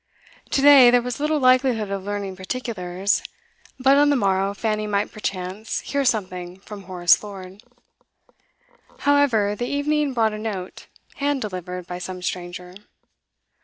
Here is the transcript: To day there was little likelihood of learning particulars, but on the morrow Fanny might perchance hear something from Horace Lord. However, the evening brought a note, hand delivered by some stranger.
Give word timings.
To 0.49 0.63
day 0.63 0.89
there 0.89 1.03
was 1.03 1.19
little 1.19 1.37
likelihood 1.39 1.91
of 1.91 2.03
learning 2.03 2.35
particulars, 2.35 3.21
but 3.79 3.97
on 3.97 4.09
the 4.09 4.15
morrow 4.15 4.55
Fanny 4.55 4.87
might 4.87 5.11
perchance 5.11 5.81
hear 5.81 6.03
something 6.05 6.59
from 6.61 6.85
Horace 6.85 7.21
Lord. 7.21 7.61
However, 9.01 9.55
the 9.55 9.67
evening 9.67 10.13
brought 10.15 10.33
a 10.33 10.39
note, 10.39 10.87
hand 11.17 11.39
delivered 11.43 11.85
by 11.85 11.99
some 11.99 12.23
stranger. 12.23 12.73